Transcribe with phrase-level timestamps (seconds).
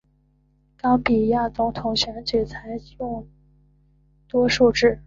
[0.79, 2.65] 冈比亚总统选举采
[2.97, 3.27] 用
[4.27, 4.99] 多数制。